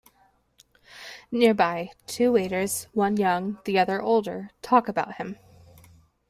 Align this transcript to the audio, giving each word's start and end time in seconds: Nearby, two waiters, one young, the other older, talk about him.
Nearby, 1.31 1.91
two 2.07 2.31
waiters, 2.31 2.87
one 2.91 3.17
young, 3.17 3.59
the 3.65 3.77
other 3.77 4.01
older, 4.01 4.49
talk 4.63 4.87
about 4.87 5.17
him. 5.17 5.37